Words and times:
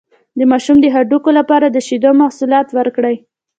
د 0.37 0.39
ماشوم 0.51 0.77
د 0.81 0.85
هډوکو 0.95 1.29
لپاره 1.39 1.65
د 1.69 1.77
شیدو 1.87 2.09
محصولات 2.21 2.67
ورکړئ 2.77 3.15